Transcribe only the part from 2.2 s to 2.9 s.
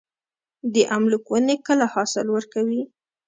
ورکوي؟